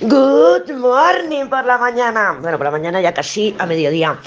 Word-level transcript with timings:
Good 0.00 0.72
morning 0.72 1.46
por 1.46 1.64
la 1.64 1.78
mañana. 1.78 2.36
Bueno, 2.40 2.58
por 2.58 2.64
la 2.64 2.72
mañana 2.72 3.00
ya 3.00 3.14
casi 3.14 3.54
a 3.60 3.66
mediodía. 3.66 4.18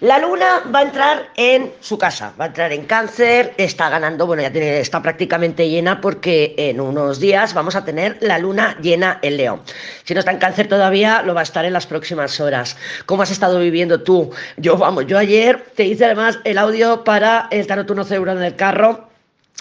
La 0.00 0.18
luna 0.18 0.62
va 0.74 0.78
a 0.78 0.82
entrar 0.82 1.28
en 1.36 1.70
su 1.80 1.98
casa, 1.98 2.32
va 2.40 2.46
a 2.46 2.48
entrar 2.48 2.72
en 2.72 2.86
cáncer, 2.86 3.52
está 3.58 3.90
ganando, 3.90 4.26
bueno, 4.26 4.42
ya 4.42 4.50
tiene, 4.50 4.80
está 4.80 5.02
prácticamente 5.02 5.68
llena 5.68 6.00
porque 6.00 6.54
en 6.56 6.80
unos 6.80 7.20
días 7.20 7.52
vamos 7.52 7.76
a 7.76 7.84
tener 7.84 8.16
la 8.20 8.38
luna 8.38 8.76
llena 8.80 9.18
en 9.20 9.36
León. 9.36 9.60
Si 10.02 10.14
no 10.14 10.20
está 10.20 10.32
en 10.32 10.38
cáncer 10.38 10.66
todavía, 10.66 11.22
lo 11.22 11.34
va 11.34 11.40
a 11.40 11.44
estar 11.44 11.66
en 11.66 11.74
las 11.74 11.86
próximas 11.86 12.40
horas. 12.40 12.76
¿Cómo 13.04 13.22
has 13.22 13.30
estado 13.30 13.60
viviendo 13.60 14.00
tú? 14.00 14.30
Yo, 14.56 14.78
vamos, 14.78 15.06
yo 15.06 15.18
ayer 15.18 15.66
te 15.76 15.84
hice 15.84 16.06
además 16.06 16.40
el 16.44 16.56
audio 16.56 17.04
para 17.04 17.48
el 17.50 17.66
tarot 17.66 17.88
1 17.88 18.06
euro 18.10 18.32
en 18.32 18.42
el 18.42 18.56
carro 18.56 19.11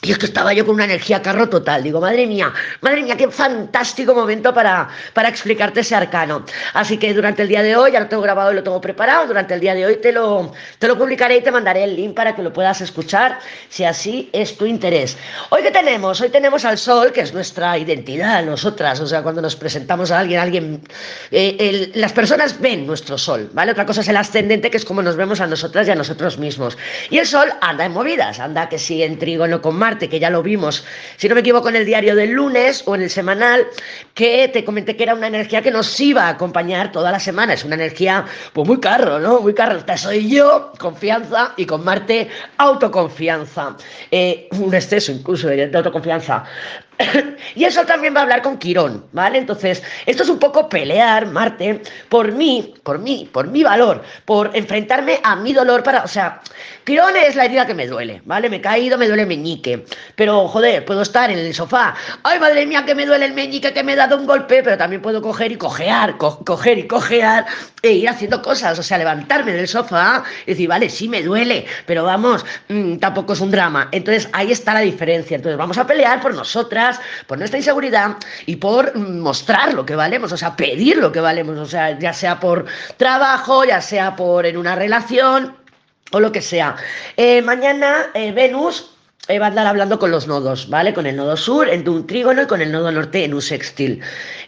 y 0.04 0.12
es 0.12 0.18
que 0.18 0.26
estaba 0.26 0.52
yo 0.52 0.66
con 0.66 0.76
una 0.76 0.86
energía 0.86 1.22
carro 1.22 1.48
total. 1.48 1.84
Digo, 1.84 2.02
madre 2.02 2.26
mía, 2.26 2.52
madre 2.82 3.04
mía, 3.04 3.16
qué 3.16 3.30
fantástico 3.30 4.16
momento 4.16 4.52
para, 4.52 4.90
para 5.14 5.30
explicarte 5.30 5.82
ese 5.82 5.94
arcano. 5.94 6.44
Así 6.74 6.98
que 6.98 7.14
durante 7.14 7.44
el 7.44 7.48
día 7.48 7.62
de 7.62 7.76
hoy, 7.76 7.92
ya 7.92 8.00
lo 8.00 8.08
tengo 8.08 8.24
grabado 8.24 8.52
y 8.52 8.56
lo 8.56 8.64
tengo 8.64 8.82
preparado, 8.82 9.28
durante 9.28 9.54
el 9.54 9.60
día 9.60 9.76
de 9.76 9.86
hoy 9.86 9.98
te 9.98 10.12
lo, 10.12 10.54
te 10.80 10.88
lo 10.88 10.98
publicaré 10.98 11.38
y 11.38 11.42
te 11.42 11.52
mandaré 11.52 11.84
el 11.84 11.96
link 11.96 12.16
para 12.16 12.36
que 12.36 12.42
lo 12.42 12.52
puedas 12.52 12.82
escuchar, 12.82 13.38
si 13.70 13.84
así 13.84 14.28
es 14.34 14.58
tu 14.58 14.66
interés. 14.66 15.18
Hoy 15.50 15.62
qué 15.62 15.70
tenemos? 15.70 16.20
Hoy 16.20 16.30
tenemos 16.30 16.66
al 16.66 16.80
sol, 16.80 17.12
que 17.12 17.22
es 17.22 17.32
nuestra 17.32 17.78
identidad, 17.78 18.44
nosotras. 18.44 19.00
O 19.02 19.06
sea, 19.06 19.22
cuando 19.22 19.40
nos 19.40 19.56
presentamos 19.56 20.10
a 20.10 20.18
alguien, 20.18 20.40
alguien, 20.40 20.82
eh, 21.30 21.92
las 21.94 22.12
personas 22.12 22.60
ven 22.60 22.88
nuestro 22.88 23.20
sol, 23.20 23.52
¿vale? 23.54 23.72
Otra 23.74 23.86
cosa 23.86 24.02
es 24.02 24.08
el 24.08 24.18
ascendente, 24.18 24.72
que 24.72 24.78
es 24.78 24.86
como 24.86 25.04
nos 25.04 25.16
vemos 25.16 25.42
a 25.42 25.46
nosotras 25.46 25.88
y 25.88 25.92
a 25.92 25.96
nosotros 25.96 26.40
mismos. 26.40 26.76
Y 27.12 27.20
el 27.20 27.28
sol 27.28 27.54
anda 27.62 27.86
en 27.86 27.92
movidas, 27.92 28.40
anda 28.40 28.68
que 28.68 28.80
sí 28.80 29.04
en 29.04 29.20
trígono 29.20 29.62
con 29.62 29.76
mar 29.76 29.91
que 29.98 30.20
ya 30.20 30.30
lo 30.30 30.44
vimos, 30.44 30.86
si 31.18 31.28
no 31.28 31.36
me 31.36 31.42
equivoco, 31.42 31.70
en 31.70 31.76
el 31.76 31.86
diario 31.86 32.16
del 32.16 32.32
lunes 32.32 32.84
o 32.86 32.96
en 32.96 33.04
el 33.04 33.10
semanal, 33.10 33.68
que 34.14 34.48
te 34.50 34.64
comenté 34.64 34.96
que 34.96 35.04
era 35.04 35.14
una 35.14 35.28
energía 35.28 35.62
que 35.62 35.72
nos 35.72 36.00
iba 36.00 36.24
a 36.28 36.30
acompañar 36.30 36.92
toda 36.92 37.12
la 37.12 37.20
semana. 37.20 37.54
Es 37.54 37.64
una 37.64 37.76
energía, 37.76 38.26
pues 38.54 38.68
muy 38.68 38.80
carro, 38.80 39.20
¿no? 39.20 39.42
Muy 39.42 39.54
carro. 39.54 39.78
Esta 39.78 39.98
soy 39.98 40.30
yo, 40.30 40.74
confianza, 40.78 41.54
y 41.58 41.66
con 41.66 41.84
Marte, 41.84 42.30
autoconfianza. 42.58 43.76
Eh, 44.10 44.48
un 44.52 44.74
exceso 44.74 45.12
incluso 45.12 45.48
de 45.48 45.72
autoconfianza. 45.74 46.44
y 47.56 47.64
eso 47.64 47.86
también 47.86 48.16
va 48.16 48.20
a 48.20 48.24
hablar 48.24 48.42
con 48.42 48.58
Quirón, 48.58 49.06
¿vale? 49.12 49.38
Entonces, 49.38 49.84
esto 50.06 50.24
es 50.24 50.30
un 50.30 50.40
poco 50.40 50.70
pelear, 50.70 51.28
Marte, 51.28 51.82
por 52.10 52.32
mí, 52.32 52.74
por 52.84 53.00
mí, 53.00 53.30
por 53.32 53.48
mi 53.48 53.64
valor, 53.64 54.04
por 54.26 54.52
enfrentarme 54.56 55.20
a 55.24 55.36
mi 55.36 55.54
dolor 55.54 55.84
para, 55.84 56.04
o 56.04 56.08
sea, 56.08 56.42
Quirón 56.84 57.16
es 57.16 57.36
la 57.36 57.46
herida 57.46 57.66
que 57.66 57.74
me 57.74 57.88
duele, 57.88 58.22
¿vale? 58.26 58.50
Me 58.50 58.58
he 58.58 58.62
caído, 58.62 58.98
me 58.98 59.08
duele 59.08 59.24
el 59.24 59.28
meñique, 59.28 59.86
pero 60.16 60.48
joder, 60.48 60.84
puedo 60.86 61.02
estar 61.02 61.30
en 61.30 61.40
el 61.40 61.54
sofá, 61.54 61.96
ay 62.24 62.40
madre 62.40 62.66
mía, 62.66 62.84
que 62.86 62.96
me 62.96 63.06
duele 63.06 63.26
el 63.26 63.34
meñique, 63.34 63.74
que 63.74 63.84
me 63.84 63.94
he 63.94 63.96
dado 63.96 64.18
un 64.18 64.26
golpe, 64.26 64.64
pero 64.64 64.78
también 64.78 65.02
puedo 65.02 65.22
coger 65.22 65.52
y 65.52 65.56
cojear, 65.58 66.18
coger 66.18 66.78
y 66.80 66.88
cojear 66.88 67.46
e 67.82 67.92
ir 67.92 68.10
haciendo 68.10 68.42
cosas, 68.42 68.78
o 68.80 68.84
sea, 68.84 68.98
levantarme 68.98 69.54
del 69.54 69.68
sofá 69.68 70.24
y 70.46 70.52
decir, 70.52 70.68
vale, 70.68 70.90
sí 70.90 71.08
me 71.08 71.22
duele, 71.22 71.66
pero 71.86 72.04
vamos, 72.04 72.46
mm, 72.70 72.98
tampoco 72.98 73.34
es 73.34 73.42
un 73.42 73.52
drama. 73.52 73.90
Entonces, 73.92 74.30
ahí 74.34 74.52
está 74.52 74.74
la 74.74 74.82
diferencia. 74.82 75.36
Entonces, 75.36 75.58
vamos 75.58 75.78
a 75.78 75.88
pelear 75.88 76.22
por 76.22 76.34
nosotras 76.34 76.91
por 77.28 77.38
nuestra 77.38 77.60
inseguridad 77.60 78.18
y 78.46 78.58
por 78.58 78.96
mostrar 78.98 79.74
lo 79.74 79.86
que 79.86 79.96
valemos, 79.96 80.32
o 80.32 80.38
sea, 80.38 80.56
pedir 80.56 80.98
lo 80.98 81.12
que 81.12 81.20
valemos, 81.20 81.58
o 81.58 81.66
sea, 81.66 81.98
ya 81.98 82.14
sea 82.14 82.40
por 82.40 82.66
trabajo, 82.98 83.64
ya 83.64 83.82
sea 83.82 84.16
por 84.16 84.46
en 84.46 84.58
una 84.58 84.76
relación 84.76 85.56
o 86.12 86.20
lo 86.20 86.32
que 86.32 86.42
sea. 86.42 86.76
Eh, 87.18 87.42
mañana 87.42 88.08
eh, 88.14 88.32
Venus 88.32 88.92
eh, 89.28 89.40
va 89.40 89.46
a 89.46 89.50
andar 89.50 89.68
hablando 89.68 90.00
con 90.00 90.12
los 90.12 90.28
nodos, 90.28 90.68
¿vale? 90.70 90.94
Con 90.94 91.06
el 91.06 91.16
nodo 91.16 91.38
sur 91.38 91.70
en 91.70 91.88
un 91.88 92.08
trígono 92.08 92.42
y 92.42 92.48
con 92.48 92.62
el 92.62 92.72
nodo 92.72 92.92
norte 92.92 93.24
en 93.24 93.34
un 93.34 93.42
sextil. 93.42 94.02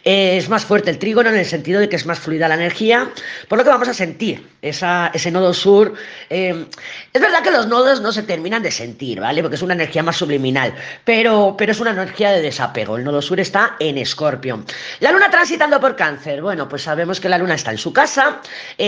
Eh, 0.04 0.36
es 0.36 0.48
más 0.48 0.64
fuerte 0.64 0.90
el 0.90 0.98
trígono 0.98 1.30
en 1.30 1.36
el 1.36 1.46
sentido 1.46 1.80
de 1.80 1.88
que 1.88 1.96
es 1.96 2.06
más 2.06 2.18
fluida 2.18 2.48
la 2.48 2.54
energía, 2.54 3.10
por 3.48 3.58
lo 3.58 3.64
que 3.64 3.70
vamos 3.70 3.88
a 3.88 3.94
sentir 3.94 4.46
ese 4.60 5.30
nodo 5.30 5.54
sur. 5.54 5.94
Eh, 6.30 6.66
es 7.12 7.20
verdad 7.20 7.42
que 7.42 7.50
los 7.50 7.66
nodos 7.66 8.00
no 8.00 8.12
se 8.12 8.22
terminan 8.22 8.62
de 8.62 8.70
sentir, 8.70 9.20
¿vale? 9.20 9.42
Porque 9.42 9.56
es 9.56 9.62
una 9.62 9.74
energía 9.74 10.02
más 10.02 10.16
subliminal, 10.16 10.74
pero, 11.04 11.54
pero 11.56 11.72
es 11.72 11.80
una 11.80 11.90
energía 11.90 12.32
de 12.32 12.42
desapego. 12.42 12.96
El 12.96 13.04
nodo 13.04 13.22
sur 13.22 13.40
está 13.40 13.76
en 13.78 13.98
Escorpio. 13.98 14.64
La 15.00 15.12
luna 15.12 15.30
transitando 15.30 15.80
por 15.80 15.96
cáncer. 15.96 16.42
Bueno, 16.42 16.68
pues 16.68 16.82
sabemos 16.82 17.20
que 17.20 17.28
la 17.28 17.38
luna 17.38 17.54
está 17.54 17.70
en 17.70 17.78
su 17.78 17.92
casa. 17.92 18.40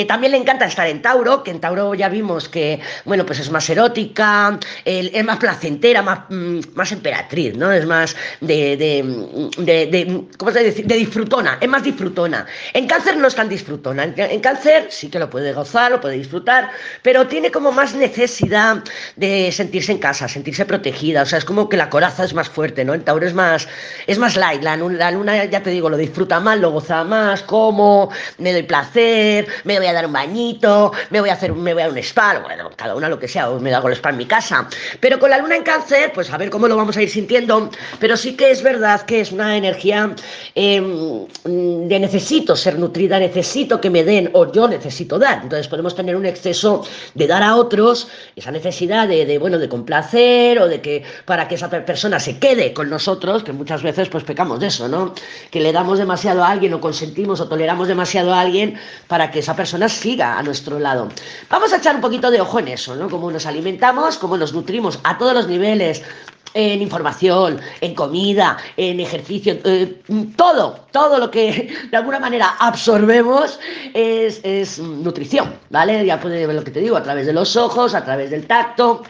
también 0.09 0.33
le 0.33 0.39
encanta 0.39 0.67
estar 0.67 0.87
en 0.87 1.03
Tauro, 1.03 1.43
que 1.43 1.51
en 1.51 1.61
Tauro 1.61 1.95
ya 1.95 2.09
vimos 2.09 2.49
que, 2.49 2.81
bueno, 3.05 3.25
pues 3.25 3.41
es 3.41 3.51
más 3.51 3.69
erótica, 3.69 4.59
es 4.85 5.25
más 5.25 5.37
placentera 5.39 6.03
más, 6.03 6.21
mm, 6.29 6.61
más 6.75 6.93
emperatriz, 6.93 7.57
¿no? 7.57 7.73
Es 7.73 7.87
más 7.87 8.17
de, 8.41 8.77
de, 8.77 10.25
¿cómo 10.37 10.51
se 10.51 10.65
dice? 10.65 11.06
Disfrutona, 11.07 11.59
es 11.61 11.69
más 11.69 11.85
disfrutona. 11.85 12.47
En 12.73 12.89
cáncer 12.89 13.17
no 13.17 13.29
es 13.29 13.35
tan 13.37 13.49
disfrutona. 13.49 14.03
En, 14.17 14.41
cáncer 14.41 14.89
sí 14.91 15.09
que 15.09 15.21
lo 15.21 15.31
puede 15.31 15.53
gozar, 15.53 15.93
lo 15.93 16.01
puede 16.01 16.17
disfrutar, 16.17 16.69
pero 17.03 17.29
tiene 17.29 17.53
como 17.53 17.71
más 17.71 17.95
necesidad 17.95 18.83
de 19.15 19.53
sentirse 19.53 19.93
en 19.93 19.99
casa, 19.99 20.27
sentirse 20.27 20.65
protegida. 20.65 21.23
O 21.23 21.27
sea, 21.27 21.39
es 21.39 21.45
como 21.45 21.69
que 21.69 21.77
la 21.77 21.89
coraza 21.91 22.25
es 22.25 22.35
más 22.35 22.49
fuerte, 22.49 22.85
¿no? 22.85 22.93
En 22.93 23.05
Tauro 23.05 23.25
es 23.25 23.35
más, 23.35 23.69
es 24.09 24.19
más 24.19 24.37
light. 24.37 24.65
La, 24.65 24.77
la 24.77 25.11
luna, 25.13 25.45
ya 25.45 25.63
te 25.63 25.71
digo, 25.71 25.89
lo 25.89 25.97
disfruta 25.97 26.41
más, 26.41 26.59
lo 26.59 26.73
goza 26.73 27.05
más, 27.05 27.43
como, 27.43 28.11
me 28.39 28.53
doy 28.53 28.65
placer, 28.65 29.47
me 29.63 29.79
voy 29.79 29.87
a 29.87 29.93
dar 29.93 30.07
un 30.07 30.13
bañito, 30.13 30.93
me 31.11 31.21
voy 31.21 31.31
a 31.31 31.35
hacer, 31.35 31.53
me 31.53 31.73
voy 31.73 31.85
a 31.85 31.89
un 31.89 31.99
spa, 31.99 32.41
bueno, 32.41 32.71
cada 32.75 32.97
una 32.97 33.09
lo 33.09 33.21
que 33.21 33.29
sea, 33.29 33.49
o 33.49 33.61
me 33.61 33.73
hago 33.73 33.87
el 33.89 33.95
spa 33.95 34.11
en 34.11 34.17
mi 34.17 34.27
casa. 34.27 34.69
Pero 34.99 35.21
con 35.21 35.31
la 35.31 35.39
luna 35.39 35.55
en 35.55 35.63
cáncer, 35.63 36.11
pues 36.13 36.33
a 36.33 36.37
ver 36.37 36.51
cómo 36.51 36.67
lo 36.67 36.77
vamos 36.77 36.97
a 36.97 37.03
ir 37.03 37.11
sintiendo, 37.11 37.71
pero 38.01 38.17
sí 38.17 38.37
que 38.37 38.51
es 38.51 38.61
verdad 38.65 39.03
que 39.03 39.21
es 39.21 39.31
una 39.31 39.57
energía 39.57 40.15
em, 40.55 40.96
de 41.45 41.99
necesito 42.01 42.57
ser 42.57 42.79
nutrida, 42.79 43.19
necesito 43.19 43.81
que 43.81 43.91
me 43.91 44.05
den 44.05 44.31
o 44.33 44.51
yo 44.53 44.69
necesito 44.69 45.19
dar. 45.19 45.41
Entonces 45.43 45.69
podemos 45.69 45.95
tener 45.95 46.17
un 46.17 46.27
exceso 46.27 46.85
de 47.15 47.27
dar 47.27 47.43
a 47.43 47.57
otros, 47.57 48.09
esa 48.35 48.51
necesidad 48.51 49.09
de, 49.09 49.39
bueno, 49.39 49.59
de 49.59 49.69
complacer 49.69 50.59
o 50.59 50.69
de 50.69 50.81
que 50.81 51.03
para 51.25 51.49
que 51.49 51.57
esa 51.57 51.69
persona 51.71 52.19
se 52.21 52.39
quede 52.39 52.73
con 52.73 52.91
nosotros, 52.91 53.43
que 53.43 53.53
muchas 53.53 53.83
veces 53.83 54.09
pues 54.09 54.25
pecamos 54.25 54.61
de 54.61 54.69
eso, 54.69 54.89
¿no? 54.89 55.15
Que 55.51 55.61
le 55.61 55.73
damos 55.73 55.99
demasiado 55.99 56.43
a 56.43 56.51
alguien 56.51 56.75
o 56.75 56.81
consentimos 56.81 57.41
o 57.41 57.49
toleramos 57.49 57.89
demasiado 57.89 58.33
a 58.33 58.41
alguien 58.41 58.79
para 59.09 59.31
que 59.31 59.41
esa 59.41 59.55
persona 59.55 59.89
siga 59.89 60.39
a 60.39 60.43
nuestro 60.43 60.79
lado. 60.79 61.09
Vamos 61.51 61.73
a 61.73 61.77
echar 61.77 61.95
un 61.95 62.01
poquito 62.01 62.31
de 62.31 62.41
ojo 62.41 62.59
en 62.59 62.69
eso, 62.69 62.97
¿no? 62.97 63.09
Cómo 63.09 63.31
nos 63.31 63.47
alimentamos, 63.47 64.19
cómo 64.19 64.37
nos 64.37 64.53
nutrimos 64.53 64.99
a 65.05 65.19
todos 65.19 65.35
los 65.35 65.49
niveles, 65.49 66.03
en 66.57 66.81
información, 66.81 67.61
en 67.83 67.95
comida, 67.95 68.57
en 68.79 68.99
ejercicio, 68.99 69.59
eh, 69.65 70.01
todo, 70.37 70.81
todo 70.91 71.19
lo 71.19 71.31
que 71.31 71.69
de 71.91 71.97
alguna 71.97 72.19
manera 72.19 72.57
absorbemos 72.59 73.61
es, 73.93 74.41
es 74.43 74.79
nutrición, 74.79 75.55
¿vale? 75.69 76.05
Ya 76.07 76.19
puede 76.19 76.47
ver 76.47 76.57
lo 76.57 76.65
que 76.65 76.71
te 76.71 76.81
digo, 76.81 76.97
a 76.97 77.03
través 77.03 77.27
de 77.27 77.35
los 77.35 77.57
ojos, 77.57 77.95
a 77.95 78.05
través 78.05 78.31
del 78.31 78.47
tacto, 78.47 79.03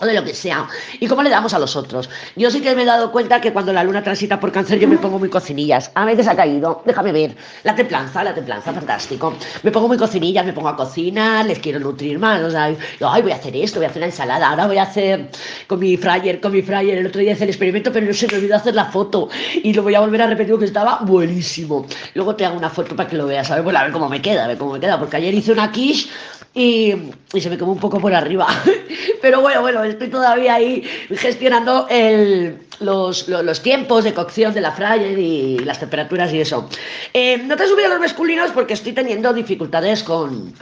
o 0.00 0.06
de 0.06 0.14
lo 0.14 0.24
que 0.24 0.34
sea, 0.34 0.66
y 0.98 1.06
cómo 1.06 1.22
le 1.22 1.30
damos 1.30 1.54
a 1.54 1.58
los 1.58 1.76
otros. 1.76 2.08
Yo 2.36 2.50
sí 2.50 2.60
que 2.60 2.74
me 2.74 2.82
he 2.82 2.86
dado 2.86 3.12
cuenta 3.12 3.40
que 3.40 3.52
cuando 3.52 3.72
la 3.72 3.84
luna 3.84 4.02
transita 4.02 4.40
por 4.40 4.50
cáncer 4.50 4.78
yo 4.78 4.88
me 4.88 4.98
pongo 4.98 5.18
muy 5.18 5.28
cocinillas. 5.28 5.90
A 5.94 6.04
veces 6.04 6.26
ha 6.26 6.36
caído, 6.36 6.82
déjame 6.86 7.12
ver. 7.12 7.36
La 7.64 7.74
templanza, 7.74 8.24
la 8.24 8.34
templanza, 8.34 8.72
fantástico. 8.72 9.34
Me 9.62 9.70
pongo 9.70 9.88
muy 9.88 9.98
cocinillas, 9.98 10.44
me 10.44 10.52
pongo 10.52 10.68
a 10.68 10.76
cocinar, 10.76 11.44
les 11.46 11.58
quiero 11.58 11.78
nutrir 11.78 12.18
más. 12.18 12.40
O 12.42 12.50
sea, 12.50 12.64
ay, 12.64 13.22
voy 13.22 13.32
a 13.32 13.36
hacer 13.36 13.54
esto, 13.56 13.78
voy 13.78 13.86
a 13.86 13.90
hacer 13.90 14.00
la 14.00 14.06
ensalada, 14.06 14.48
ahora 14.48 14.66
voy 14.66 14.78
a 14.78 14.84
hacer 14.84 15.30
con 15.66 15.78
mi 15.78 15.96
fryer, 15.96 16.40
con 16.40 16.52
mi 16.52 16.62
fryer. 16.62 16.98
El 16.98 17.06
otro 17.06 17.20
día 17.20 17.32
hice 17.32 17.44
el 17.44 17.50
experimento, 17.50 17.92
pero 17.92 18.06
no 18.06 18.14
se 18.14 18.26
me 18.26 18.38
olvidó 18.38 18.56
hacer 18.56 18.74
la 18.74 18.86
foto. 18.86 19.28
Y 19.62 19.72
lo 19.74 19.82
voy 19.82 19.94
a 19.94 20.00
volver 20.00 20.22
a 20.22 20.26
repetir 20.26 20.52
porque 20.52 20.66
estaba 20.66 21.00
buenísimo. 21.02 21.86
Luego 22.14 22.34
te 22.36 22.46
hago 22.46 22.56
una 22.56 22.70
foto 22.70 22.96
para 22.96 23.08
que 23.08 23.16
lo 23.16 23.26
veas, 23.26 23.50
a 23.50 23.60
ver, 23.60 23.76
a 23.76 23.82
ver 23.82 23.92
cómo 23.92 24.08
me 24.08 24.22
queda, 24.22 24.44
a 24.44 24.48
ver 24.48 24.58
cómo 24.58 24.72
me 24.72 24.80
queda. 24.80 24.98
Porque 24.98 25.16
ayer 25.16 25.34
hice 25.34 25.52
una 25.52 25.70
quiche 25.70 26.08
y, 26.54 26.94
se 27.38 27.48
me 27.48 27.56
quemó 27.56 27.72
un 27.72 27.78
poco 27.78 28.00
por 28.00 28.12
arriba. 28.14 28.46
Pero 29.22 29.40
bueno, 29.40 29.60
bueno, 29.60 29.84
estoy 29.84 30.08
todavía 30.08 30.54
ahí 30.54 30.82
gestionando 31.10 31.86
el, 31.88 32.58
los, 32.80 33.28
los, 33.28 33.62
tiempos 33.62 34.04
de 34.04 34.14
cocción 34.14 34.52
de 34.52 34.60
la 34.60 34.72
fryer 34.72 35.18
y 35.18 35.58
las 35.60 35.78
temperaturas 35.78 36.32
y 36.32 36.40
eso. 36.40 36.68
Eh, 37.12 37.38
no 37.38 37.56
te 37.56 37.64
he 37.64 37.68
subido 37.68 37.88
los 37.88 38.00
masculinos 38.00 38.50
porque 38.50 38.74
estoy 38.74 38.92
teniendo 38.92 39.32
dificultades 39.32 40.02
con, 40.02 40.52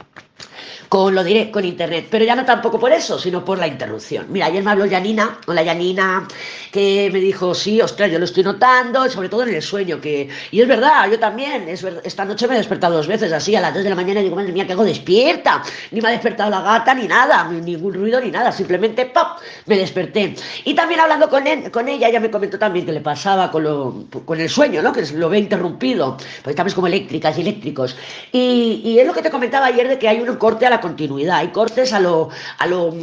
con 0.89 1.13
lo 1.13 1.23
diré, 1.23 1.51
con 1.51 1.63
internet, 1.63 2.07
pero 2.09 2.25
ya 2.25 2.35
no 2.35 2.43
tampoco 2.43 2.79
por 2.79 2.91
eso, 2.91 3.19
sino 3.19 3.45
por 3.45 3.59
la 3.59 3.67
interrupción. 3.67 4.25
Mira, 4.29 4.47
ayer 4.47 4.63
me 4.63 4.71
habló 4.71 4.89
Janina, 4.89 5.37
hola 5.45 5.63
Janina, 5.63 6.27
que 6.71 7.11
me 7.13 7.19
dijo, 7.19 7.53
sí, 7.53 7.79
ostras, 7.79 8.11
yo 8.11 8.17
lo 8.17 8.25
estoy 8.25 8.43
notando, 8.43 9.07
sobre 9.07 9.29
todo 9.29 9.43
en 9.43 9.53
el 9.53 9.61
sueño, 9.61 10.01
que, 10.01 10.27
y 10.49 10.61
es 10.61 10.67
verdad, 10.67 11.09
yo 11.09 11.19
también, 11.19 11.69
es 11.69 11.85
esta 12.03 12.25
noche 12.25 12.47
me 12.47 12.55
he 12.55 12.57
despertado 12.57 12.95
dos 12.95 13.05
veces, 13.05 13.31
así 13.31 13.55
a 13.55 13.61
las 13.61 13.73
2 13.75 13.83
de 13.83 13.89
la 13.91 13.95
mañana, 13.95 14.21
digo, 14.21 14.35
madre 14.35 14.51
mía, 14.51 14.65
que 14.65 14.73
hago 14.73 14.83
despierta, 14.83 15.61
ni 15.91 16.01
me 16.01 16.07
ha 16.07 16.11
despertado 16.11 16.49
la 16.49 16.61
gata, 16.61 16.95
ni 16.95 17.07
nada, 17.07 17.47
ningún 17.47 17.93
ruido, 17.93 18.19
ni 18.19 18.31
nada, 18.31 18.51
simplemente, 18.51 19.05
¡pop!, 19.05 19.37
me 19.67 19.77
desperté. 19.77 20.33
Y 20.65 20.73
también 20.73 21.01
hablando 21.01 21.29
con, 21.29 21.45
él, 21.45 21.69
con 21.69 21.87
ella, 21.87 22.07
ella 22.07 22.19
me 22.19 22.31
comentó 22.31 22.57
también 22.57 22.87
que 22.87 22.91
le 22.91 23.01
pasaba 23.01 23.51
con, 23.51 23.63
lo, 23.63 24.05
con 24.25 24.41
el 24.41 24.49
sueño, 24.49 24.81
¿no?, 24.81 24.91
que 24.91 25.05
lo 25.13 25.29
ve 25.29 25.37
interrumpido, 25.37 26.17
porque 26.37 26.49
estamos 26.49 26.73
como 26.73 26.87
eléctricas 26.87 27.37
y 27.37 27.41
eléctricos. 27.41 27.95
Y, 28.31 28.81
y 28.83 28.99
es 28.99 29.05
lo 29.05 29.13
que 29.13 29.21
te 29.21 29.29
comentaba 29.29 29.67
ayer 29.67 29.87
de 29.87 29.99
que 29.99 30.07
hay 30.07 30.19
un 30.19 30.35
corte 30.37 30.65
a 30.65 30.69
la 30.71 30.78
continuidad, 30.79 31.37
hay 31.37 31.49
cortes 31.49 31.93
a 31.93 31.99
lo, 31.99 32.29
a 32.57 32.67
lo, 32.67 32.93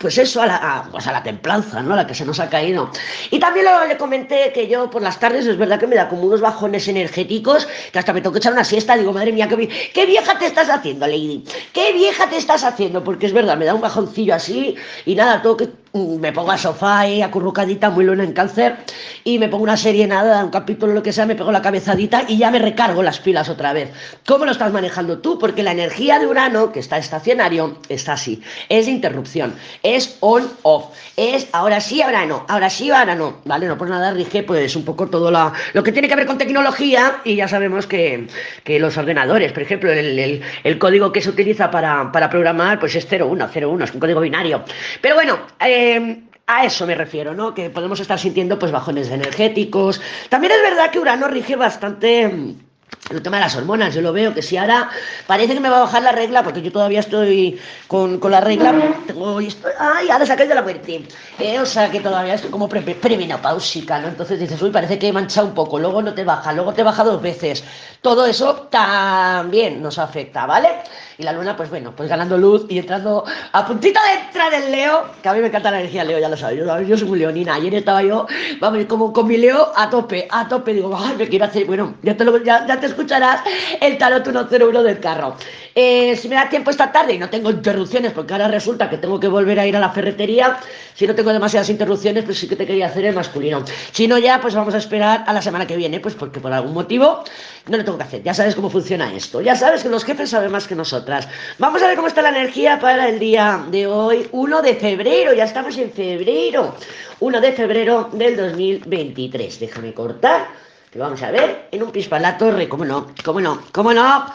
pues 0.00 0.18
eso, 0.18 0.42
a 0.42 0.46
la, 0.46 0.88
pues 0.90 1.06
a 1.06 1.12
la 1.12 1.22
templanza, 1.22 1.82
¿no? 1.82 1.94
A 1.94 1.96
la 1.96 2.06
que 2.06 2.14
se 2.14 2.24
nos 2.24 2.40
ha 2.40 2.48
caído. 2.48 2.90
Y 3.30 3.38
también 3.38 3.66
le 3.88 3.96
comenté 3.96 4.52
que 4.52 4.68
yo 4.68 4.90
por 4.90 5.02
las 5.02 5.18
tardes 5.18 5.46
es 5.46 5.56
verdad 5.56 5.78
que 5.78 5.86
me 5.86 5.96
da 5.96 6.08
como 6.08 6.22
unos 6.22 6.40
bajones 6.40 6.88
energéticos, 6.88 7.68
que 7.92 7.98
hasta 7.98 8.12
me 8.12 8.20
tengo 8.20 8.32
que 8.32 8.38
echar 8.38 8.52
una 8.52 8.64
siesta, 8.64 8.96
digo, 8.96 9.12
madre 9.12 9.32
mía, 9.32 9.48
qué, 9.48 9.68
qué 9.92 10.06
vieja 10.06 10.38
te 10.38 10.46
estás 10.46 10.68
haciendo, 10.68 11.06
Lady, 11.06 11.44
qué 11.72 11.92
vieja 11.92 12.28
te 12.28 12.36
estás 12.36 12.64
haciendo, 12.64 13.02
porque 13.04 13.26
es 13.26 13.32
verdad, 13.32 13.56
me 13.56 13.64
da 13.64 13.74
un 13.74 13.80
bajoncillo 13.80 14.34
así 14.34 14.74
y 15.06 15.14
nada, 15.14 15.42
tengo 15.42 15.56
que 15.56 15.81
me 15.92 16.32
pongo 16.32 16.50
al 16.50 16.58
sofá 16.58 17.00
ahí 17.00 17.20
acurrucadita, 17.20 17.90
muy 17.90 18.04
luna 18.04 18.24
en 18.24 18.32
cáncer, 18.32 18.76
y 19.24 19.38
me 19.38 19.48
pongo 19.48 19.64
una 19.64 19.76
serie 19.76 20.06
nada, 20.06 20.42
un 20.42 20.50
capítulo, 20.50 20.94
lo 20.94 21.02
que 21.02 21.12
sea, 21.12 21.26
me 21.26 21.34
pego 21.34 21.52
la 21.52 21.60
cabezadita 21.60 22.24
y 22.28 22.38
ya 22.38 22.50
me 22.50 22.58
recargo 22.58 23.02
las 23.02 23.20
pilas 23.20 23.50
otra 23.50 23.72
vez. 23.72 23.90
¿Cómo 24.26 24.46
lo 24.46 24.52
estás 24.52 24.72
manejando 24.72 25.18
tú? 25.18 25.38
Porque 25.38 25.62
la 25.62 25.72
energía 25.72 26.18
de 26.18 26.26
Urano, 26.26 26.72
que 26.72 26.80
está 26.80 26.96
estacionario, 26.96 27.78
está 27.90 28.14
así. 28.14 28.42
Es 28.70 28.86
de 28.86 28.92
interrupción, 28.92 29.54
es 29.82 30.16
on-off, 30.20 30.86
es 31.16 31.48
ahora 31.52 31.80
sí, 31.80 32.00
ahora 32.00 32.24
no, 32.24 32.46
ahora 32.48 32.70
sí, 32.70 32.90
ahora 32.90 33.14
no. 33.14 33.40
Vale, 33.44 33.66
no 33.66 33.76
por 33.76 33.90
nada 33.90 34.12
rige 34.12 34.42
pues 34.42 34.74
un 34.76 34.84
poco 34.84 35.08
todo 35.08 35.30
lo 35.30 35.82
que 35.82 35.92
tiene 35.92 36.08
que 36.08 36.16
ver 36.16 36.26
con 36.26 36.38
tecnología 36.38 37.20
y 37.24 37.36
ya 37.36 37.48
sabemos 37.48 37.86
que, 37.86 38.28
los 38.66 38.96
ordenadores, 38.96 39.52
por 39.52 39.62
ejemplo, 39.62 39.92
el, 39.92 40.78
código 40.78 41.12
que 41.12 41.20
se 41.20 41.28
utiliza 41.28 41.70
para, 41.70 42.10
para 42.10 42.30
programar 42.30 42.80
pues 42.80 42.94
es 42.96 43.06
01, 43.06 43.50
01, 43.54 43.84
es 43.84 43.92
un 43.92 44.00
código 44.00 44.20
binario. 44.20 44.64
Pero 45.00 45.14
bueno, 45.14 45.38
eh, 45.60 45.81
Em, 45.82 46.04
a 46.46 46.64
eso 46.64 46.86
me 46.86 46.94
refiero, 46.94 47.34
¿no? 47.34 47.54
Que 47.54 47.70
podemos 47.70 47.98
estar 48.00 48.18
sintiendo 48.18 48.58
pues 48.58 48.72
bajones 48.72 49.08
energéticos. 49.10 50.00
También 50.28 50.52
es 50.52 50.62
verdad 50.62 50.90
que 50.90 51.00
Urano 51.00 51.26
rige 51.28 51.56
bastante 51.56 52.22
em, 52.22 52.56
el 53.10 53.22
tema 53.22 53.38
de 53.38 53.42
las 53.42 53.56
hormonas, 53.56 53.94
yo 53.94 54.00
lo 54.00 54.12
veo, 54.12 54.32
que 54.32 54.42
si 54.42 54.56
ahora 54.56 54.88
parece 55.26 55.54
que 55.54 55.60
me 55.60 55.68
va 55.68 55.78
a 55.78 55.80
bajar 55.80 56.02
la 56.02 56.12
regla, 56.12 56.42
porque 56.42 56.62
yo 56.62 56.70
todavía 56.70 57.00
estoy 57.00 57.60
con, 57.88 58.20
la 58.30 58.40
regla, 58.40 58.72
tengo, 59.06 59.38
ay, 59.38 60.10
ahora 60.10 60.24
saqué 60.24 60.46
de 60.46 60.54
la 60.54 60.62
muerte, 60.62 61.04
eh, 61.38 61.58
o 61.58 61.66
sea 61.66 61.90
que 61.90 62.00
todavía 62.00 62.34
estoy 62.34 62.50
como 62.50 62.68
pre 62.68 62.80
premenopáusica, 62.80 63.98
¿no? 63.98 64.08
Entonces 64.08 64.38
dices, 64.38 64.60
uy, 64.62 64.70
parece 64.70 64.98
que 64.98 65.08
he 65.08 65.12
manchado 65.12 65.48
un 65.48 65.54
poco, 65.54 65.78
luego 65.78 66.00
no 66.00 66.14
te 66.14 66.24
baja, 66.24 66.52
luego 66.52 66.72
te 66.72 66.82
baja 66.82 67.02
dos 67.02 67.20
veces, 67.20 67.64
todo 68.00 68.24
eso 68.24 68.68
también 68.70 69.82
nos 69.82 69.98
afecta, 69.98 70.46
¿vale? 70.46 70.68
Y 71.18 71.22
la 71.22 71.32
luna, 71.32 71.56
pues 71.56 71.68
bueno, 71.70 71.92
pues 71.94 72.08
ganando 72.08 72.38
luz 72.38 72.64
y 72.68 72.78
entrando 72.78 73.24
a 73.52 73.66
puntito 73.66 74.00
de 74.00 74.26
entrar 74.26 74.54
en 74.54 74.70
Leo, 74.72 75.04
que 75.22 75.28
a 75.28 75.34
mí 75.34 75.40
me 75.40 75.48
encanta 75.48 75.70
la 75.70 75.80
energía 75.80 76.04
Leo, 76.04 76.18
ya 76.18 76.28
lo 76.28 76.36
sabéis, 76.36 76.60
yo, 76.60 76.80
yo 76.80 76.96
soy 76.96 77.08
muy 77.08 77.18
leonina, 77.18 77.54
ayer 77.54 77.74
estaba 77.74 78.02
yo, 78.02 78.26
vamos, 78.60 78.84
como 78.86 79.12
con 79.12 79.26
mi 79.26 79.36
Leo 79.36 79.72
a 79.76 79.90
tope, 79.90 80.26
a 80.30 80.48
tope, 80.48 80.72
digo, 80.72 80.96
ay, 80.96 81.16
me 81.16 81.28
quiero 81.28 81.44
hacer, 81.44 81.66
bueno, 81.66 81.94
ya 82.02 82.16
te, 82.16 82.24
lo, 82.24 82.42
ya, 82.42 82.66
ya 82.66 82.80
te 82.80 82.86
escucharás 82.86 83.42
el 83.80 83.98
tarot 83.98 84.24
101 84.24 84.82
del 84.82 85.00
carro. 85.00 85.36
Eh, 85.74 86.16
si 86.16 86.28
me 86.28 86.34
da 86.34 86.48
tiempo 86.48 86.70
esta 86.70 86.92
tarde 86.92 87.14
y 87.14 87.18
no 87.18 87.30
tengo 87.30 87.50
interrupciones, 87.50 88.12
porque 88.12 88.32
ahora 88.34 88.48
resulta 88.48 88.90
que 88.90 88.98
tengo 88.98 89.18
que 89.18 89.28
volver 89.28 89.58
a 89.58 89.66
ir 89.66 89.76
a 89.76 89.80
la 89.80 89.90
ferretería, 89.90 90.58
si 90.94 91.06
no 91.06 91.14
tengo 91.14 91.32
demasiadas 91.32 91.70
interrupciones, 91.70 92.24
pues 92.24 92.38
sí 92.38 92.48
que 92.48 92.56
te 92.56 92.66
quería 92.66 92.86
hacer 92.86 93.06
el 93.06 93.14
masculino. 93.14 93.64
Si 93.92 94.06
no, 94.06 94.18
ya, 94.18 94.40
pues 94.40 94.54
vamos 94.54 94.74
a 94.74 94.78
esperar 94.78 95.24
a 95.26 95.32
la 95.32 95.40
semana 95.40 95.66
que 95.66 95.76
viene, 95.76 96.00
pues 96.00 96.14
porque 96.14 96.40
por 96.40 96.52
algún 96.52 96.74
motivo 96.74 97.24
no 97.68 97.76
lo 97.76 97.84
tengo 97.84 97.96
que 97.96 98.04
hacer. 98.04 98.22
Ya 98.22 98.34
sabes 98.34 98.54
cómo 98.54 98.68
funciona 98.68 99.12
esto. 99.14 99.40
Ya 99.40 99.56
sabes 99.56 99.82
que 99.82 99.88
los 99.88 100.04
jefes 100.04 100.30
saben 100.30 100.52
más 100.52 100.66
que 100.66 100.74
nosotras. 100.74 101.28
Vamos 101.58 101.82
a 101.82 101.86
ver 101.86 101.96
cómo 101.96 102.08
está 102.08 102.20
la 102.22 102.30
energía 102.30 102.78
para 102.78 103.08
el 103.08 103.18
día 103.18 103.64
de 103.70 103.86
hoy, 103.86 104.28
1 104.32 104.62
de 104.62 104.74
febrero. 104.74 105.32
Ya 105.32 105.44
estamos 105.44 105.76
en 105.78 105.90
febrero. 105.90 106.74
1 107.20 107.40
de 107.40 107.52
febrero 107.52 108.10
del 108.12 108.36
2023. 108.36 109.60
Déjame 109.60 109.94
cortar. 109.94 110.48
Que 110.90 110.98
vamos 110.98 111.22
a 111.22 111.30
ver 111.30 111.68
en 111.70 111.82
un 111.82 111.90
pispalato, 111.90 112.52
cómo 112.68 112.84
no, 112.84 113.06
cómo 113.24 113.40
no, 113.40 113.62
cómo 113.72 113.94
no. 113.94 114.26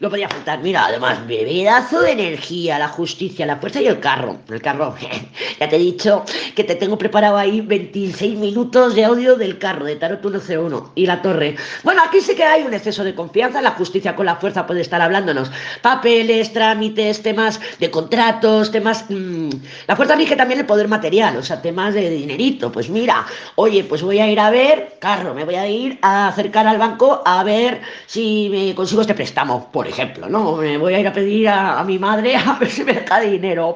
No 0.00 0.08
podía 0.08 0.30
faltar, 0.30 0.60
mira, 0.60 0.86
además, 0.86 1.26
bebedazo 1.26 2.00
de 2.00 2.12
energía, 2.12 2.78
la 2.78 2.88
justicia, 2.88 3.44
la 3.44 3.56
fuerza 3.56 3.82
y 3.82 3.86
el 3.86 4.00
carro. 4.00 4.38
El 4.48 4.62
carro, 4.62 4.94
ya 5.60 5.68
te 5.68 5.76
he 5.76 5.78
dicho 5.78 6.24
que 6.56 6.64
te 6.64 6.74
tengo 6.74 6.96
preparado 6.96 7.36
ahí 7.36 7.60
26 7.60 8.38
minutos 8.38 8.94
de 8.94 9.04
audio 9.04 9.36
del 9.36 9.58
carro, 9.58 9.84
de 9.84 9.96
Tarot 9.96 10.22
101 10.22 10.92
y 10.94 11.04
la 11.04 11.20
torre. 11.20 11.56
Bueno, 11.82 12.00
aquí 12.02 12.22
sí 12.22 12.34
que 12.34 12.44
hay 12.44 12.62
un 12.62 12.72
exceso 12.72 13.04
de 13.04 13.14
confianza, 13.14 13.60
la 13.60 13.72
justicia 13.72 14.16
con 14.16 14.24
la 14.24 14.36
fuerza 14.36 14.66
puede 14.66 14.80
estar 14.80 15.02
hablándonos. 15.02 15.50
Papeles, 15.82 16.50
trámites, 16.54 17.22
temas 17.22 17.60
de 17.78 17.90
contratos, 17.90 18.70
temas... 18.70 19.04
Mmm. 19.10 19.50
La 19.86 19.96
fuerza 19.96 20.14
rige 20.14 20.34
también 20.34 20.60
el 20.60 20.66
poder 20.66 20.88
material, 20.88 21.36
o 21.36 21.42
sea, 21.42 21.60
temas 21.60 21.92
de 21.92 22.08
dinerito. 22.08 22.72
Pues 22.72 22.88
mira, 22.88 23.26
oye, 23.56 23.84
pues 23.84 24.00
voy 24.00 24.18
a 24.18 24.30
ir 24.30 24.40
a 24.40 24.48
ver, 24.48 24.96
carro, 24.98 25.34
me 25.34 25.44
voy 25.44 25.56
a 25.56 25.68
ir 25.68 25.98
a 26.00 26.28
acercar 26.28 26.66
al 26.66 26.78
banco 26.78 27.20
a 27.26 27.44
ver 27.44 27.82
si 28.06 28.48
me 28.50 28.74
consigo 28.74 29.02
este 29.02 29.12
préstamo, 29.12 29.70
por 29.70 29.89
ejemplo, 29.90 30.28
¿no? 30.28 30.56
Me 30.56 30.78
voy 30.78 30.94
a 30.94 31.00
ir 31.00 31.08
a 31.08 31.12
pedir 31.12 31.48
a, 31.48 31.82
mi 31.84 31.98
madre 31.98 32.36
a 32.36 32.54
ver 32.54 32.70
si 32.70 32.84
me 32.84 32.94
deja 32.94 33.20
dinero. 33.20 33.74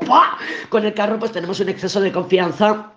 Con 0.69 0.85
el 0.85 0.95
carro 0.95 1.19
pues 1.19 1.33
tenemos 1.33 1.61
un 1.61 1.69
exceso 1.69 2.01
de 2.01 2.11
confianza 2.11 2.91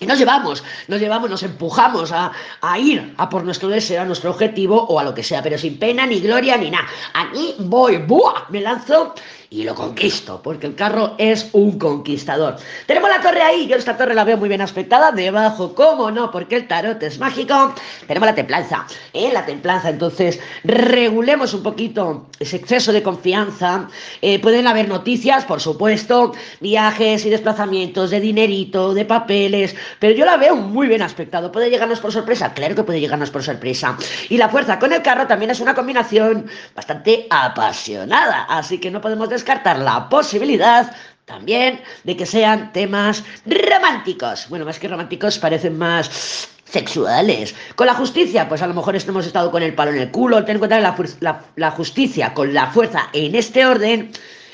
y 0.00 0.06
nos 0.06 0.18
llevamos, 0.18 0.64
nos 0.88 1.00
llevamos, 1.00 1.30
nos 1.30 1.42
empujamos 1.44 2.10
a, 2.10 2.32
a, 2.60 2.78
ir 2.78 3.14
a 3.18 3.28
por 3.28 3.44
nuestro 3.44 3.68
deseo, 3.68 4.02
a 4.02 4.04
nuestro 4.04 4.30
objetivo 4.30 4.82
o 4.82 4.98
a 4.98 5.04
lo 5.04 5.14
que 5.14 5.22
sea, 5.22 5.42
pero 5.42 5.56
sin 5.56 5.78
pena, 5.78 6.06
ni 6.06 6.18
gloria, 6.18 6.56
ni 6.56 6.70
nada. 6.70 6.86
Aquí 7.14 7.54
voy, 7.60 7.98
¡buah! 7.98 8.46
Me 8.48 8.60
lanzo 8.60 9.14
y 9.52 9.64
lo 9.64 9.74
conquisto, 9.74 10.40
porque 10.42 10.66
el 10.66 10.74
carro 10.74 11.14
es 11.18 11.50
un 11.52 11.78
conquistador. 11.78 12.56
Tenemos 12.86 13.10
la 13.10 13.20
torre 13.20 13.42
ahí, 13.42 13.66
yo 13.66 13.76
esta 13.76 13.98
torre 13.98 14.14
la 14.14 14.24
veo 14.24 14.38
muy 14.38 14.48
bien 14.48 14.62
aspectada, 14.62 15.12
debajo, 15.12 15.74
¿cómo 15.74 16.10
no? 16.10 16.30
Porque 16.30 16.56
el 16.56 16.66
tarot 16.66 17.02
es 17.02 17.18
mágico. 17.18 17.74
Tenemos 18.06 18.26
la 18.26 18.34
templanza, 18.34 18.86
¿eh? 19.12 19.30
La 19.30 19.44
templanza, 19.44 19.90
entonces 19.90 20.40
regulemos 20.64 21.52
un 21.52 21.62
poquito 21.62 22.28
ese 22.40 22.56
exceso 22.56 22.92
de 22.92 23.02
confianza. 23.02 23.88
Eh, 24.22 24.38
pueden 24.40 24.66
haber 24.66 24.88
noticias, 24.88 25.44
por 25.44 25.60
supuesto, 25.60 26.32
viajes 26.60 27.26
y 27.26 27.30
desplazamientos 27.30 28.08
de 28.08 28.20
dinerito, 28.20 28.94
de 28.94 29.04
papeles, 29.04 29.76
pero 29.98 30.14
yo 30.14 30.24
la 30.24 30.38
veo 30.38 30.56
muy 30.56 30.88
bien 30.88 31.02
aspectado. 31.02 31.52
¿Puede 31.52 31.68
llegarnos 31.68 32.00
por 32.00 32.10
sorpresa? 32.10 32.54
Claro 32.54 32.74
que 32.74 32.84
puede 32.84 33.00
llegarnos 33.00 33.30
por 33.30 33.42
sorpresa. 33.42 33.98
Y 34.30 34.38
la 34.38 34.48
fuerza 34.48 34.78
con 34.78 34.94
el 34.94 35.02
carro 35.02 35.26
también 35.26 35.50
es 35.50 35.60
una 35.60 35.74
combinación 35.74 36.46
bastante 36.74 37.26
apasionada, 37.28 38.44
así 38.44 38.78
que 38.78 38.90
no 38.90 39.02
podemos 39.02 39.28
descartar 39.42 39.78
la 39.80 40.08
posibilidad 40.08 40.94
también 41.24 41.80
de 42.04 42.16
que 42.16 42.26
sean 42.26 42.72
temas 42.72 43.24
románticos. 43.44 44.46
Bueno, 44.48 44.64
más 44.64 44.78
que 44.78 44.86
románticos, 44.86 45.38
parecen 45.38 45.76
más 45.78 46.48
sexuales. 46.64 47.54
Con 47.74 47.88
la 47.88 47.94
justicia, 47.94 48.48
pues 48.48 48.62
a 48.62 48.68
lo 48.68 48.74
mejor 48.74 48.94
hemos 48.96 49.26
estado 49.26 49.50
con 49.50 49.62
el 49.62 49.74
palo 49.74 49.90
en 49.90 49.98
el 49.98 50.10
culo. 50.10 50.44
Ten 50.44 50.56
en 50.56 50.58
cuenta 50.60 50.76
que 50.76 51.08
la, 51.20 51.44
la 51.56 51.70
justicia 51.72 52.32
con 52.34 52.54
la 52.54 52.68
fuerza 52.68 53.08
en 53.12 53.34
este 53.34 53.66
orden 53.66 54.12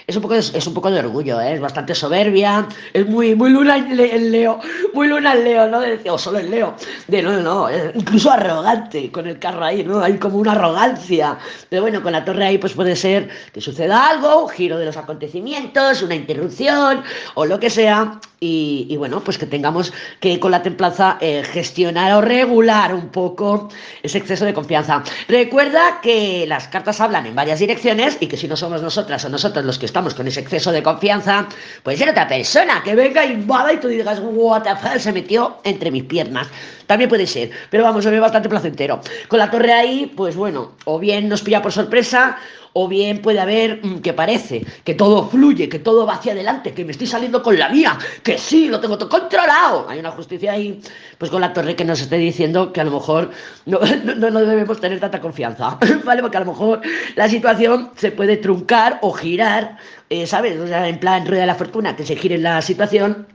es 0.08 0.16
un 0.16 0.22
poco 0.22 0.34
de, 0.34 0.40
es 0.40 0.66
un 0.66 0.72
poco 0.72 0.90
de 0.90 1.00
orgullo, 1.00 1.38
¿eh? 1.38 1.52
es 1.52 1.60
bastante 1.60 1.94
soberbia, 1.94 2.66
es 2.94 3.06
muy, 3.06 3.34
muy 3.34 3.50
luna 3.50 3.76
el 3.76 4.32
Leo, 4.32 4.58
muy 4.94 5.06
luna 5.06 5.34
el 5.34 5.44
Leo, 5.44 5.68
¿no? 5.68 5.80
De, 5.80 6.00
o 6.08 6.16
solo 6.16 6.38
el 6.38 6.50
Leo, 6.50 6.74
de 7.08 7.22
no, 7.22 7.42
no, 7.42 7.68
incluso 7.94 8.30
arrogante 8.30 9.12
con 9.12 9.26
el 9.26 9.38
carro 9.38 9.66
ahí, 9.66 9.84
¿no? 9.84 10.02
Hay 10.02 10.16
como 10.16 10.38
una 10.38 10.52
arrogancia. 10.52 11.36
Pero 11.68 11.82
bueno, 11.82 12.02
con 12.02 12.12
la 12.12 12.24
torre 12.24 12.46
ahí 12.46 12.56
pues 12.56 12.72
puede 12.72 12.96
ser 12.96 13.28
que 13.52 13.60
suceda 13.60 14.08
algo, 14.08 14.44
un 14.44 14.48
giro 14.48 14.78
de 14.78 14.86
los 14.86 14.96
acontecimientos, 14.96 16.00
una 16.00 16.14
interrupción 16.14 17.02
o 17.34 17.44
lo 17.44 17.60
que 17.60 17.68
sea. 17.68 18.18
Y, 18.40 18.96
bueno, 18.96 19.20
pues 19.20 19.36
que 19.36 19.46
tengamos 19.46 19.92
que 20.20 20.38
con 20.38 20.52
la 20.52 20.62
templanza 20.62 21.18
eh, 21.20 21.42
gestionar 21.42 22.12
o 22.12 22.20
regular 22.20 22.94
un 22.94 23.08
poco 23.08 23.68
ese 24.00 24.18
exceso 24.18 24.44
de 24.44 24.54
confianza. 24.54 25.02
Recuerda 25.26 26.00
que 26.00 26.46
las 26.46 26.68
cartas 26.68 27.00
hablan 27.00 27.26
en 27.26 27.34
varias 27.34 27.58
direcciones 27.58 28.16
y 28.20 28.28
que 28.28 28.36
si 28.36 28.46
no 28.46 28.56
somos 28.56 28.80
nosotras 28.80 29.24
o 29.24 29.28
nosotros 29.28 29.64
los 29.64 29.80
que 29.80 29.86
estamos 29.86 29.97
con 30.14 30.26
ese 30.26 30.40
exceso 30.40 30.70
de 30.72 30.82
confianza, 30.82 31.48
puede 31.82 31.96
ser 31.96 32.08
otra 32.10 32.28
persona 32.28 32.82
que 32.84 32.94
venga 32.94 33.24
y 33.24 33.32
y 33.72 33.76
tú 33.78 33.88
digas, 33.88 34.20
what 34.22 34.62
the 34.62 34.76
fuck, 34.76 34.98
se 34.98 35.12
metió 35.12 35.58
entre 35.64 35.90
mis 35.90 36.04
piernas. 36.04 36.46
También 36.86 37.10
puede 37.10 37.26
ser, 37.26 37.50
pero 37.70 37.84
vamos, 37.84 38.04
se 38.04 38.10
ve 38.10 38.20
bastante 38.20 38.48
placentero. 38.48 39.00
Con 39.28 39.38
la 39.38 39.50
torre 39.50 39.72
ahí, 39.72 40.12
pues 40.16 40.36
bueno, 40.36 40.72
o 40.84 40.98
bien 40.98 41.28
nos 41.28 41.42
pilla 41.42 41.60
por 41.60 41.72
sorpresa 41.72 42.38
o 42.80 42.86
bien 42.86 43.20
puede 43.20 43.40
haber 43.40 43.80
mm, 43.84 43.98
que 44.02 44.12
parece 44.12 44.64
que 44.84 44.94
todo 44.94 45.28
fluye, 45.28 45.68
que 45.68 45.80
todo 45.80 46.06
va 46.06 46.14
hacia 46.14 46.30
adelante, 46.32 46.72
que 46.72 46.84
me 46.84 46.92
estoy 46.92 47.08
saliendo 47.08 47.42
con 47.42 47.58
la 47.58 47.68
mía, 47.68 47.98
que 48.22 48.38
sí, 48.38 48.68
lo 48.68 48.78
tengo 48.78 48.96
todo 48.96 49.08
controlado. 49.08 49.86
Hay 49.88 49.98
una 49.98 50.12
justicia 50.12 50.52
ahí, 50.52 50.80
pues 51.18 51.28
con 51.28 51.40
la 51.40 51.52
torre 51.52 51.74
que 51.74 51.84
nos 51.84 52.00
esté 52.00 52.18
diciendo 52.18 52.72
que 52.72 52.80
a 52.80 52.84
lo 52.84 52.92
mejor 52.92 53.32
no, 53.66 53.80
no, 54.30 54.40
debemos 54.40 54.80
tener 54.80 55.00
tanta 55.00 55.20
confianza, 55.20 55.76
¿vale? 56.04 56.22
Porque 56.22 56.36
a 56.36 56.40
lo 56.40 56.46
mejor 56.46 56.80
la 57.16 57.28
situación 57.28 57.90
se 57.96 58.12
puede 58.12 58.36
truncar 58.36 59.00
o 59.02 59.12
girar, 59.12 59.78
eh, 60.08 60.28
¿sabes? 60.28 60.60
O 60.60 60.68
sea, 60.68 60.88
en 60.88 61.00
plan 61.00 61.26
rueda 61.26 61.40
de 61.40 61.48
la 61.48 61.56
fortuna, 61.56 61.96
que 61.96 62.06
se 62.06 62.14
gire 62.14 62.38
la 62.38 62.62
situación 62.62 63.26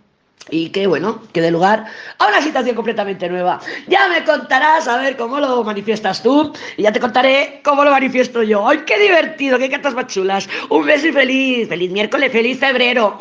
y 0.49 0.69
que 0.69 0.87
bueno, 0.87 1.21
que 1.31 1.41
dé 1.41 1.51
lugar 1.51 1.85
a 2.17 2.27
una 2.27 2.41
situación 2.41 2.75
completamente 2.75 3.29
nueva. 3.29 3.59
Ya 3.87 4.07
me 4.07 4.23
contarás 4.23 4.87
a 4.87 4.97
ver 4.97 5.15
cómo 5.15 5.39
lo 5.39 5.63
manifiestas 5.63 6.21
tú 6.21 6.53
y 6.77 6.83
ya 6.83 6.91
te 6.91 6.99
contaré 6.99 7.61
cómo 7.63 7.83
lo 7.83 7.91
manifiesto 7.91 8.43
yo. 8.43 8.67
¡Ay, 8.67 8.79
qué 8.85 8.99
divertido! 8.99 9.57
¡Qué 9.57 9.69
cartas 9.69 9.93
más! 9.93 10.49
Un 10.69 10.85
beso 10.85 11.07
y 11.07 11.11
feliz, 11.11 11.69
feliz 11.69 11.91
miércoles, 11.91 12.31
feliz 12.31 12.59
febrero. 12.59 13.17